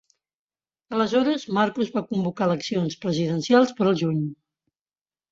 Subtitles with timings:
[0.95, 4.25] Aleshores, Marcos va convocar eleccions presidencials per al juny.